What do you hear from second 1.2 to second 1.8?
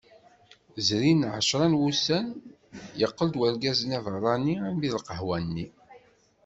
ɛecra n